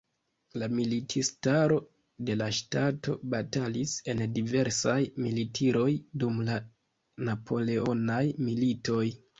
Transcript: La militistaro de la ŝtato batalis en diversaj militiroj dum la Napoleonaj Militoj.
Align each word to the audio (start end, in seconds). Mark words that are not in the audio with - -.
La 0.61 0.67
militistaro 0.77 1.75
de 2.29 2.37
la 2.43 2.47
ŝtato 2.61 3.17
batalis 3.35 3.93
en 4.15 4.25
diversaj 4.39 4.99
militiroj 5.27 5.89
dum 6.25 6.45
la 6.51 6.59
Napoleonaj 7.31 8.23
Militoj. 8.49 9.05